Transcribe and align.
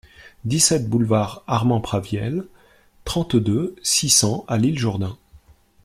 dix-sept 0.45 0.89
boulevard 0.89 1.43
Armand 1.45 1.79
Praviel, 1.79 2.47
trente-deux, 3.05 3.75
six 3.83 4.09
cents 4.09 4.45
à 4.47 4.57
L'Isle-Jourdain 4.57 5.15